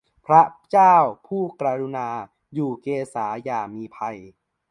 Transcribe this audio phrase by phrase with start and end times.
[0.25, 0.95] พระเจ้า
[1.27, 2.09] ผู้กรุณา
[2.53, 4.17] อยู่เกศาอย่ามีภัย